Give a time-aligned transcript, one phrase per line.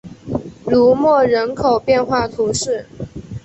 [0.65, 2.87] 卢莫人口变化图示